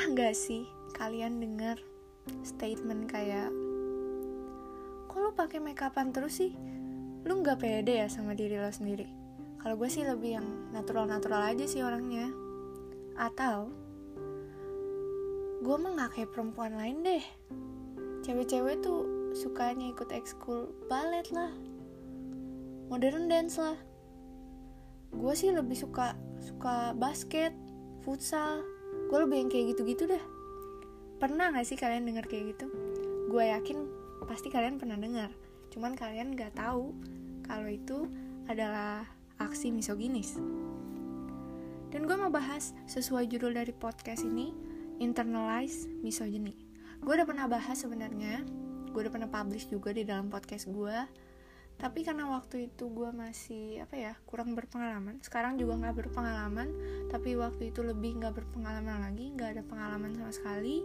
Pernah 0.00 0.16
gak 0.16 0.32
sih 0.32 0.64
kalian 0.96 1.44
dengar 1.44 1.76
statement 2.40 3.04
kayak 3.04 3.52
Kok 5.12 5.18
lu 5.20 5.28
pakai 5.36 5.60
makeupan 5.60 6.08
terus 6.08 6.40
sih? 6.40 6.56
Lu 7.28 7.44
gak 7.44 7.60
pede 7.60 8.00
ya 8.00 8.08
sama 8.08 8.32
diri 8.32 8.56
lo 8.56 8.72
sendiri? 8.72 9.04
Kalau 9.60 9.76
gue 9.76 9.92
sih 9.92 10.00
lebih 10.00 10.40
yang 10.40 10.72
natural-natural 10.72 11.52
aja 11.52 11.68
sih 11.68 11.84
orangnya 11.84 12.32
Atau 13.12 13.76
Gue 15.60 15.76
mah 15.76 15.92
gak 15.92 16.16
kayak 16.16 16.32
perempuan 16.32 16.80
lain 16.80 17.04
deh 17.04 17.24
Cewek-cewek 18.24 18.80
tuh 18.80 19.04
sukanya 19.36 19.84
ikut 19.92 20.16
ekskul 20.16 20.72
ballet 20.88 21.28
lah 21.28 21.52
Modern 22.88 23.28
dance 23.28 23.60
lah 23.60 23.76
Gue 25.12 25.36
sih 25.36 25.52
lebih 25.52 25.76
suka 25.76 26.16
suka 26.40 26.96
basket, 26.96 27.52
futsal, 28.00 28.64
gue 29.10 29.18
lebih 29.26 29.36
yang 29.42 29.50
kayak 29.50 29.66
gitu-gitu 29.74 30.06
dah. 30.06 30.22
Pernah 31.18 31.50
gak 31.50 31.66
sih 31.66 31.74
kalian 31.74 32.06
denger 32.06 32.30
kayak 32.30 32.54
gitu? 32.54 32.70
Gue 33.26 33.50
yakin 33.50 33.90
pasti 34.30 34.46
kalian 34.46 34.78
pernah 34.78 34.94
dengar 34.94 35.34
cuman 35.74 35.98
kalian 35.98 36.38
gak 36.38 36.54
tahu 36.54 36.94
kalau 37.42 37.66
itu 37.66 38.06
adalah 38.46 39.02
aksi 39.42 39.74
misoginis. 39.74 40.38
Dan 41.90 42.06
gue 42.06 42.14
mau 42.14 42.30
bahas 42.30 42.70
sesuai 42.86 43.26
judul 43.26 43.58
dari 43.58 43.74
podcast 43.74 44.22
ini 44.22 44.54
internalize 45.02 45.90
misogyny. 46.06 46.54
Gue 47.02 47.18
udah 47.18 47.26
pernah 47.26 47.50
bahas 47.50 47.82
sebenarnya. 47.82 48.46
Gue 48.94 49.06
udah 49.06 49.14
pernah 49.14 49.30
publish 49.30 49.66
juga 49.66 49.90
di 49.90 50.06
dalam 50.06 50.30
podcast 50.30 50.70
gue 50.70 50.96
tapi 51.80 52.04
karena 52.04 52.28
waktu 52.28 52.68
itu 52.68 52.92
gue 52.92 53.08
masih 53.08 53.80
apa 53.80 53.96
ya 53.96 54.12
kurang 54.28 54.52
berpengalaman 54.52 55.16
sekarang 55.24 55.56
juga 55.56 55.80
nggak 55.80 55.96
berpengalaman 55.96 56.68
tapi 57.08 57.40
waktu 57.40 57.72
itu 57.72 57.80
lebih 57.80 58.20
nggak 58.20 58.36
berpengalaman 58.36 59.08
lagi 59.08 59.32
nggak 59.32 59.56
ada 59.56 59.62
pengalaman 59.64 60.12
sama 60.12 60.32
sekali. 60.32 60.84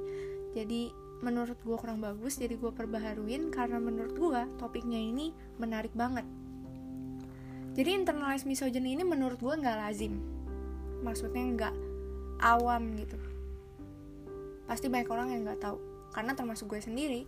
Jadi 0.56 0.88
menurut 1.20 1.60
gue 1.60 1.76
kurang 1.76 2.00
bagus 2.00 2.40
jadi 2.40 2.56
gue 2.56 2.72
perbaharuin 2.72 3.52
karena 3.52 3.76
menurut 3.76 4.16
gue 4.16 4.42
topiknya 4.56 4.96
ini 4.96 5.36
menarik 5.60 5.92
banget. 5.92 6.24
Jadi 7.76 7.92
internalize 7.92 8.48
misogyny 8.48 8.96
ini 8.96 9.04
menurut 9.04 9.36
gue 9.36 9.52
nggak 9.52 9.78
lazim. 9.84 10.16
Maksudnya 11.04 11.44
nggak 11.44 11.76
awam 12.40 12.96
gitu. 12.96 13.20
Pasti 14.64 14.88
banyak 14.88 15.12
orang 15.12 15.36
yang 15.36 15.44
nggak 15.44 15.60
tahu. 15.60 15.78
Karena 16.16 16.32
termasuk 16.32 16.72
gue 16.72 16.80
sendiri 16.80 17.28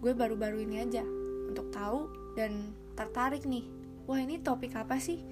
gue 0.00 0.12
baru-baru 0.12 0.64
ini 0.64 0.84
aja 0.84 1.04
untuk 1.48 1.68
tahu 1.72 2.23
dan 2.34 2.74
tertarik 2.94 3.46
nih 3.46 3.66
wah 4.04 4.20
ini 4.20 4.38
topik 4.42 4.76
apa 4.76 5.00
sih? 5.00 5.22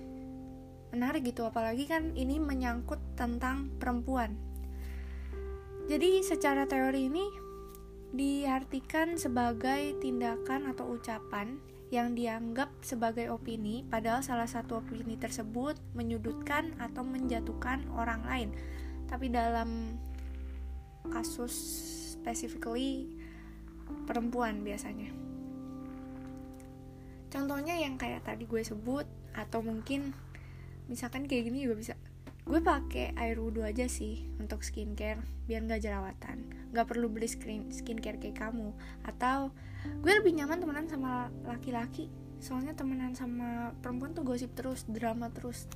Menarik 0.92 1.28
gitu 1.28 1.44
apalagi 1.44 1.84
kan 1.88 2.12
ini 2.16 2.40
menyangkut 2.40 3.00
tentang 3.16 3.72
perempuan. 3.76 4.36
Jadi 5.90 6.22
secara 6.22 6.64
teori 6.64 7.10
ini 7.10 7.26
diartikan 8.12 9.16
sebagai 9.16 9.98
tindakan 9.98 10.68
atau 10.68 10.94
ucapan 10.94 11.58
yang 11.92 12.16
dianggap 12.16 12.72
sebagai 12.80 13.28
opini 13.28 13.84
padahal 13.84 14.24
salah 14.24 14.48
satu 14.48 14.80
opini 14.80 15.20
tersebut 15.20 15.76
menyudutkan 15.92 16.72
atau 16.80 17.04
menjatuhkan 17.04 17.84
orang 17.92 18.24
lain. 18.24 18.48
Tapi 19.08 19.28
dalam 19.28 20.00
kasus 21.12 21.52
specifically 22.16 23.10
perempuan 24.06 24.62
biasanya 24.62 25.31
contohnya 27.32 27.72
yang 27.80 27.96
kayak 27.96 28.28
tadi 28.28 28.44
gue 28.44 28.60
sebut 28.60 29.08
atau 29.32 29.64
mungkin 29.64 30.12
misalkan 30.92 31.24
kayak 31.24 31.48
gini 31.48 31.64
juga 31.64 31.76
bisa. 31.80 31.94
Gue 32.42 32.60
pakai 32.60 33.16
air 33.16 33.38
wudhu 33.40 33.64
aja 33.64 33.88
sih 33.88 34.28
untuk 34.36 34.60
skincare 34.60 35.24
biar 35.48 35.64
nggak 35.64 35.80
jerawatan. 35.80 36.44
Nggak 36.74 36.86
perlu 36.92 37.08
beli 37.08 37.30
skin 37.30 37.72
skincare 37.72 38.20
kayak 38.20 38.36
kamu. 38.36 38.76
Atau 39.08 39.56
gue 40.04 40.12
lebih 40.12 40.36
nyaman 40.36 40.60
temenan 40.60 40.86
sama 40.90 41.32
laki-laki. 41.48 42.12
Soalnya 42.42 42.74
temenan 42.76 43.14
sama 43.16 43.72
perempuan 43.80 44.12
tuh 44.12 44.26
gosip 44.26 44.52
terus 44.52 44.84
drama 44.90 45.32
terus. 45.32 45.70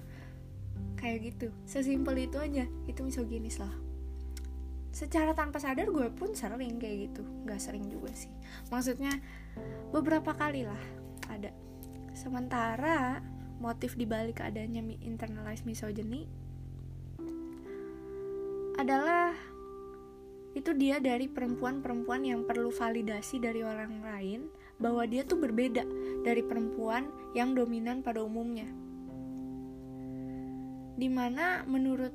Kayak 0.99 1.19
gitu. 1.33 1.49
Sesimpel 1.65 2.27
itu 2.27 2.37
aja. 2.37 2.67
Itu 2.91 3.07
misoginis 3.07 3.63
lah. 3.63 3.73
Secara 4.91 5.39
tanpa 5.39 5.63
sadar 5.63 5.87
gue 5.87 6.11
pun 6.13 6.35
sering 6.35 6.83
kayak 6.83 7.15
gitu. 7.15 7.23
Nggak 7.47 7.63
sering 7.63 7.87
juga 7.87 8.11
sih. 8.11 8.33
Maksudnya 8.75 9.23
beberapa 9.95 10.35
kali 10.35 10.67
lah 10.67 10.96
ada 11.31 11.51
sementara 12.17 13.21
motif 13.61 13.97
dibalik 13.97 14.41
adanya 14.41 14.85
internalized 15.01 15.65
misogyny 15.65 16.29
adalah 18.77 19.33
itu 20.57 20.73
dia 20.73 20.97
dari 21.01 21.29
perempuan-perempuan 21.29 22.25
yang 22.25 22.41
perlu 22.49 22.73
validasi 22.73 23.41
dari 23.41 23.61
orang 23.61 24.01
lain 24.01 24.41
bahwa 24.81 25.05
dia 25.05 25.25
tuh 25.25 25.37
berbeda 25.41 25.85
dari 26.25 26.41
perempuan 26.41 27.09
yang 27.37 27.53
dominan 27.53 28.01
pada 28.01 28.25
umumnya. 28.25 28.69
Di 30.97 31.09
mana 31.13 31.65
menurut 31.69 32.13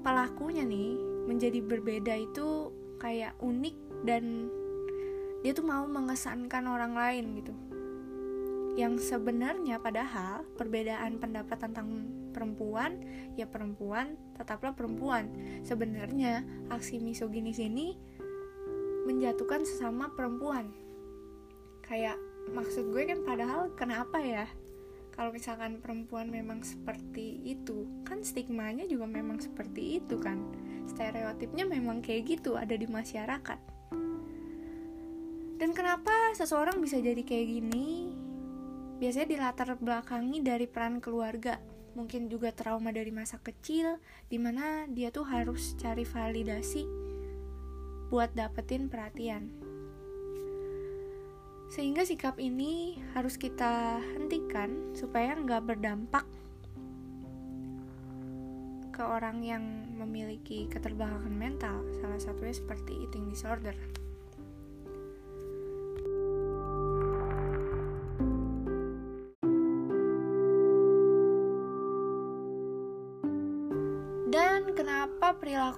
pelakunya 0.00 0.64
nih 0.64 0.96
menjadi 1.28 1.60
berbeda 1.60 2.14
itu 2.16 2.72
kayak 2.96 3.36
unik 3.44 3.76
dan 4.08 4.48
dia 5.44 5.52
tuh 5.52 5.68
mau 5.68 5.84
mengesankan 5.84 6.64
orang 6.64 6.96
lain 6.96 7.44
gitu 7.44 7.52
yang 8.76 9.00
sebenarnya 9.00 9.80
padahal 9.80 10.44
perbedaan 10.60 11.16
pendapat 11.16 11.56
tentang 11.56 12.12
perempuan 12.36 13.00
ya 13.32 13.48
perempuan 13.48 14.20
tetaplah 14.36 14.76
perempuan. 14.76 15.32
Sebenarnya 15.64 16.44
aksi 16.68 17.00
misoginis 17.00 17.56
ini 17.56 17.96
menjatuhkan 19.08 19.64
sesama 19.64 20.12
perempuan. 20.12 20.68
Kayak 21.80 22.20
maksud 22.52 22.92
gue 22.92 23.08
kan 23.08 23.24
padahal 23.24 23.72
kenapa 23.72 24.20
ya? 24.20 24.44
Kalau 25.16 25.32
misalkan 25.32 25.80
perempuan 25.80 26.28
memang 26.28 26.60
seperti 26.60 27.40
itu 27.48 27.88
kan 28.04 28.20
stigmanya 28.20 28.84
juga 28.84 29.08
memang 29.08 29.40
seperti 29.40 30.04
itu 30.04 30.20
kan? 30.20 30.44
Stereotipnya 30.84 31.64
memang 31.64 32.04
kayak 32.04 32.36
gitu 32.36 32.60
ada 32.60 32.76
di 32.76 32.84
masyarakat. 32.84 33.60
Dan 35.56 35.72
kenapa 35.72 36.36
seseorang 36.36 36.76
bisa 36.84 37.00
jadi 37.00 37.24
kayak 37.24 37.46
gini 37.48 38.12
biasanya 38.96 39.28
dilatar 39.28 39.76
belakangi 39.76 40.40
dari 40.40 40.64
peran 40.64 41.00
keluarga. 41.00 41.60
Mungkin 41.96 42.28
juga 42.28 42.52
trauma 42.52 42.92
dari 42.92 43.08
masa 43.08 43.40
kecil 43.40 43.96
di 44.28 44.36
mana 44.36 44.84
dia 44.88 45.08
tuh 45.08 45.24
harus 45.24 45.72
cari 45.80 46.04
validasi 46.04 46.84
buat 48.12 48.32
dapetin 48.36 48.92
perhatian. 48.92 49.48
Sehingga 51.72 52.06
sikap 52.06 52.38
ini 52.38 53.00
harus 53.16 53.34
kita 53.34 53.98
hentikan 54.14 54.94
supaya 54.94 55.34
nggak 55.34 55.62
berdampak 55.66 56.24
ke 58.94 59.02
orang 59.04 59.44
yang 59.44 59.64
memiliki 59.98 60.70
keterbelakangan 60.72 61.36
mental. 61.36 61.84
Salah 62.00 62.20
satunya 62.22 62.54
seperti 62.54 62.96
eating 63.04 63.28
disorder 63.28 63.76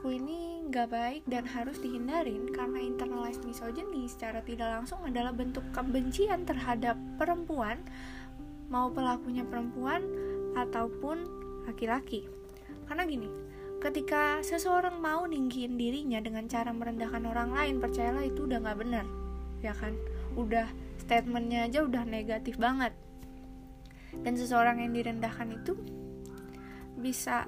perilaku 0.09 0.25
ini 0.25 0.65
nggak 0.73 0.89
baik 0.89 1.23
dan 1.29 1.45
harus 1.45 1.77
dihindarin 1.85 2.49
karena 2.57 2.81
internalized 2.81 3.45
misogyny 3.45 4.09
secara 4.09 4.41
tidak 4.41 4.81
langsung 4.81 5.05
adalah 5.05 5.37
bentuk 5.37 5.61
kebencian 5.77 6.49
terhadap 6.49 6.97
perempuan 7.21 7.85
mau 8.73 8.89
pelakunya 8.89 9.45
perempuan 9.45 10.01
ataupun 10.57 11.29
laki-laki. 11.69 12.25
Karena 12.88 13.05
gini 13.05 13.29
ketika 13.85 14.41
seseorang 14.41 14.97
mau 14.97 15.29
ninggiin 15.29 15.77
dirinya 15.77 16.25
dengan 16.25 16.49
cara 16.49 16.73
merendahkan 16.73 17.29
orang 17.29 17.53
lain 17.53 17.77
percayalah 17.77 18.25
itu 18.25 18.49
udah 18.49 18.65
nggak 18.65 18.79
benar 18.81 19.05
ya 19.61 19.77
kan? 19.77 19.93
Udah 20.41 20.73
statementnya 21.05 21.69
aja 21.69 21.85
udah 21.85 22.09
negatif 22.09 22.56
banget. 22.56 22.97
Dan 24.25 24.41
seseorang 24.41 24.81
yang 24.81 24.97
direndahkan 24.97 25.53
itu 25.53 25.77
bisa 26.97 27.44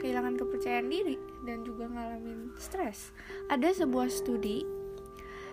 kehilangan 0.00 0.38
kepercayaan 0.38 0.88
diri 0.88 1.16
dan 1.44 1.66
juga 1.66 1.88
ngalamin 1.90 2.54
stres. 2.56 3.12
Ada 3.50 3.84
sebuah 3.84 4.08
studi 4.08 4.64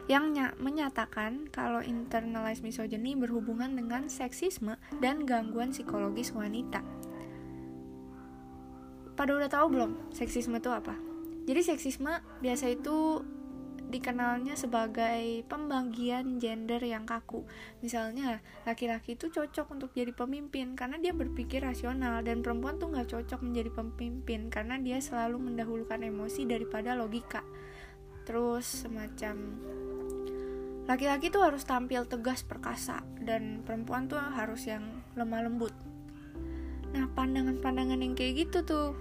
yang 0.10 0.34
menyatakan 0.58 1.46
kalau 1.54 1.86
internalized 1.86 2.66
misogyny 2.66 3.14
berhubungan 3.14 3.78
dengan 3.78 4.10
seksisme 4.10 4.74
dan 4.98 5.30
gangguan 5.30 5.70
psikologis 5.70 6.34
wanita. 6.34 6.82
Pada 9.14 9.32
udah 9.38 9.52
tahu 9.52 9.68
belum 9.70 9.92
seksisme 10.10 10.58
itu 10.58 10.72
apa? 10.74 10.98
Jadi 11.46 11.62
seksisme 11.62 12.10
biasa 12.42 12.74
itu 12.74 13.22
dikenalnya 13.90 14.54
sebagai 14.54 15.42
pembagian 15.50 16.38
gender 16.38 16.78
yang 16.86 17.10
kaku. 17.10 17.42
Misalnya, 17.82 18.40
laki-laki 18.64 19.18
itu 19.18 19.34
cocok 19.34 19.74
untuk 19.74 19.90
jadi 19.98 20.14
pemimpin 20.14 20.78
karena 20.78 21.02
dia 21.02 21.12
berpikir 21.12 21.66
rasional 21.66 22.22
dan 22.22 22.46
perempuan 22.46 22.78
tuh 22.78 22.94
nggak 22.94 23.10
cocok 23.10 23.42
menjadi 23.42 23.74
pemimpin 23.74 24.54
karena 24.54 24.78
dia 24.78 25.02
selalu 25.02 25.42
mendahulukan 25.42 26.00
emosi 26.06 26.46
daripada 26.46 26.94
logika. 26.94 27.42
terus 28.30 28.86
semacam 28.86 29.58
laki-laki 30.86 31.34
tuh 31.34 31.42
harus 31.42 31.66
tampil 31.66 32.06
tegas 32.06 32.46
perkasa 32.46 33.02
dan 33.26 33.66
perempuan 33.66 34.06
tuh 34.06 34.22
harus 34.22 34.70
yang 34.70 35.02
lemah 35.18 35.50
lembut 35.50 35.74
nah 36.94 37.10
pandangan-pandangan 37.18 38.06
yang 38.06 38.14
kayak 38.14 38.46
gitu 38.46 38.62
tuh 38.62 38.94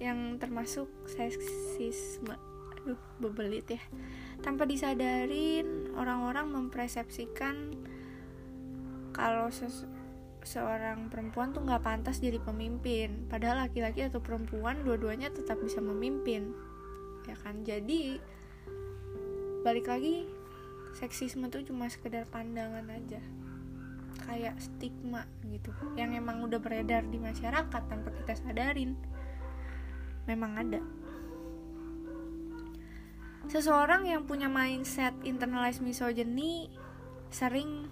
yang 0.00 0.40
termasuk 0.40 0.88
seksisme 1.04 2.53
aduh 2.84 3.00
bebelit 3.16 3.64
ya. 3.64 3.80
Tanpa 4.44 4.68
disadarin 4.68 5.96
orang-orang 5.96 6.52
mempersepsikan 6.52 7.80
kalau 9.16 9.48
seorang 10.44 11.08
perempuan 11.08 11.56
tuh 11.56 11.64
nggak 11.64 11.80
pantas 11.80 12.20
jadi 12.20 12.36
pemimpin. 12.44 13.24
Padahal 13.32 13.64
laki-laki 13.64 14.04
atau 14.04 14.20
perempuan 14.20 14.84
dua-duanya 14.84 15.32
tetap 15.32 15.56
bisa 15.64 15.80
memimpin. 15.80 16.52
Ya 17.24 17.34
kan? 17.40 17.64
Jadi 17.64 18.20
balik 19.64 19.88
lagi 19.88 20.28
seksisme 20.92 21.48
tuh 21.48 21.64
cuma 21.64 21.88
sekedar 21.88 22.28
pandangan 22.28 22.84
aja. 22.92 23.24
Kayak 24.28 24.60
stigma 24.60 25.24
gitu 25.48 25.72
yang 25.96 26.12
emang 26.12 26.44
udah 26.44 26.60
beredar 26.60 27.08
di 27.08 27.16
masyarakat 27.16 27.82
tanpa 27.88 28.12
kita 28.12 28.36
sadarin. 28.36 28.92
Memang 30.28 30.60
ada 30.60 30.80
seseorang 33.48 34.08
yang 34.08 34.24
punya 34.24 34.48
mindset 34.48 35.12
internalized 35.22 35.84
misogyny 35.84 36.72
sering 37.28 37.90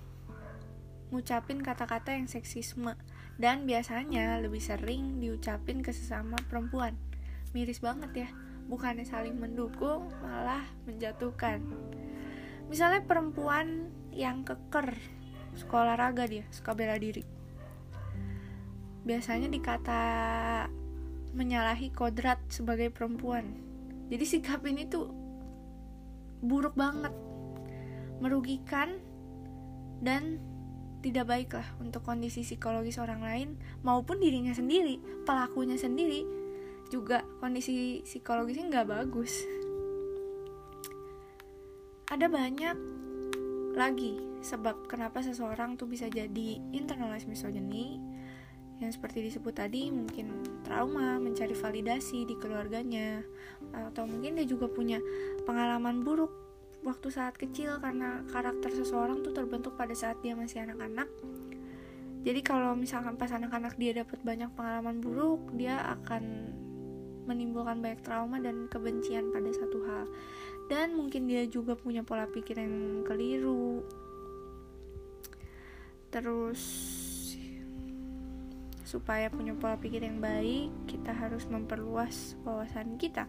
ngucapin 1.12 1.60
kata-kata 1.60 2.16
yang 2.16 2.24
seksisme 2.24 2.96
dan 3.36 3.68
biasanya 3.68 4.40
lebih 4.40 4.64
sering 4.64 5.20
diucapin 5.20 5.84
ke 5.84 5.92
sesama 5.92 6.40
perempuan. 6.48 6.96
Miris 7.52 7.84
banget 7.84 8.26
ya 8.26 8.28
bukannya 8.70 9.04
saling 9.04 9.36
mendukung 9.36 10.08
malah 10.24 10.64
menjatuhkan. 10.88 11.60
Misalnya 12.72 13.04
perempuan 13.04 13.92
yang 14.08 14.48
keker 14.48 14.96
suka 15.52 15.84
olahraga 15.84 16.24
dia 16.24 16.48
suka 16.48 16.72
bela 16.72 16.96
diri. 16.96 17.20
Biasanya 19.04 19.52
dikata 19.52 20.02
menyalahi 21.36 21.92
kodrat 21.92 22.40
sebagai 22.48 22.88
perempuan. 22.88 23.52
Jadi 24.08 24.24
sikap 24.24 24.64
ini 24.64 24.88
tuh 24.88 25.21
buruk 26.42 26.74
banget 26.74 27.14
merugikan 28.18 28.98
dan 30.02 30.42
tidak 31.02 31.26
baik 31.26 31.50
lah 31.54 31.66
untuk 31.82 32.06
kondisi 32.06 32.46
psikologis 32.46 32.98
orang 32.98 33.22
lain 33.22 33.48
maupun 33.82 34.22
dirinya 34.22 34.54
sendiri 34.54 34.98
pelakunya 35.26 35.74
sendiri 35.74 36.42
juga 36.92 37.24
kondisi 37.40 38.04
psikologisnya 38.04 38.68
nggak 38.68 38.88
bagus. 38.92 39.32
Ada 42.12 42.28
banyak 42.28 42.76
lagi 43.72 44.20
sebab 44.44 44.84
kenapa 44.84 45.24
seseorang 45.24 45.80
tuh 45.80 45.88
bisa 45.88 46.12
jadi 46.12 46.60
internalized 46.76 47.32
misogyny 47.32 47.96
yang 48.82 48.92
seperti 48.92 49.30
disebut 49.30 49.54
tadi 49.54 49.88
mungkin 49.94 50.42
trauma 50.66 51.22
mencari 51.22 51.54
validasi 51.54 52.26
di 52.26 52.34
keluarganya. 52.34 53.22
Atau 53.70 54.10
mungkin 54.10 54.36
dia 54.36 54.46
juga 54.46 54.66
punya 54.66 54.98
pengalaman 55.46 56.02
buruk 56.02 56.34
waktu 56.82 57.14
saat 57.14 57.38
kecil 57.38 57.78
karena 57.78 58.26
karakter 58.34 58.74
seseorang 58.74 59.22
tuh 59.22 59.30
terbentuk 59.30 59.78
pada 59.78 59.94
saat 59.94 60.18
dia 60.20 60.34
masih 60.34 60.66
anak-anak. 60.66 61.06
Jadi 62.22 62.40
kalau 62.42 62.74
misalkan 62.78 63.18
pas 63.18 63.30
anak-anak 63.30 63.74
dia 63.78 63.94
dapat 64.02 64.18
banyak 64.22 64.50
pengalaman 64.54 65.02
buruk 65.02 65.42
dia 65.58 65.78
akan 65.98 66.54
menimbulkan 67.26 67.78
banyak 67.78 68.02
trauma 68.02 68.42
dan 68.42 68.66
kebencian 68.66 69.30
pada 69.30 69.50
satu 69.54 69.78
hal. 69.86 70.04
Dan 70.66 70.98
mungkin 70.98 71.30
dia 71.30 71.46
juga 71.46 71.78
punya 71.78 72.02
pola 72.02 72.26
pikir 72.26 72.58
yang 72.58 73.06
keliru. 73.06 73.82
Terus 76.10 76.62
supaya 78.92 79.32
punya 79.32 79.56
pola 79.56 79.80
pikir 79.80 80.04
yang 80.04 80.20
baik 80.20 80.68
kita 80.84 81.16
harus 81.16 81.48
memperluas 81.48 82.36
wawasan 82.44 83.00
kita. 83.00 83.24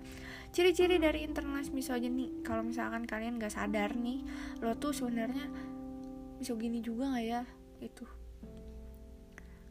Ciri-ciri 0.51 0.99
dari 0.99 1.23
internalis 1.23 1.71
misogyny 1.71 2.43
kalau 2.43 2.67
misalkan 2.67 3.07
kalian 3.07 3.39
gak 3.39 3.55
sadar 3.55 3.95
nih 3.95 4.27
lo 4.59 4.75
tuh 4.75 4.91
sebenarnya 4.91 5.47
misogini 6.35 6.83
juga 6.83 7.15
gak 7.15 7.23
ya? 7.23 7.41
Itu 7.79 8.03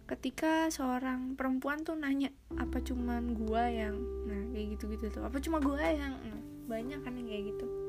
ketika 0.08 0.72
seorang 0.72 1.36
perempuan 1.36 1.84
tuh 1.84 1.96
nanya 1.96 2.32
apa 2.56 2.80
cuman 2.80 3.36
gua 3.36 3.68
yang 3.68 3.96
nah 4.24 4.48
kayak 4.56 4.80
gitu 4.80 4.96
gitu 4.96 5.12
tuh. 5.12 5.28
Apa 5.28 5.44
cuma 5.44 5.60
gua 5.60 5.84
yang 5.92 6.16
nah, 6.24 6.40
banyak 6.72 7.04
kan 7.04 7.12
yang 7.20 7.28
kayak 7.28 7.52
gitu 7.52 7.81